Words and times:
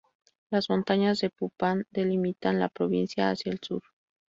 Las 0.49 0.67
montañas 0.71 1.19
de 1.19 1.29
Phu 1.29 1.51
Phan 1.59 1.83
delimitan 1.91 2.59
la 2.59 2.69
provincia 2.69 3.29
hacia 3.29 3.51
el 3.51 3.59
sur. 3.61 3.83